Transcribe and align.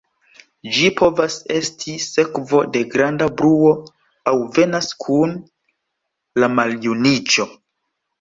Ĝi 0.75 0.85
povas 0.99 1.33
esti 1.57 1.91
sekvo 2.05 2.61
de 2.75 2.81
granda 2.93 3.27
bruo, 3.41 3.73
aŭ 4.31 4.33
venas 4.55 4.89
kun 5.05 5.35
la 6.45 6.51
maljuniĝo. 6.61 7.47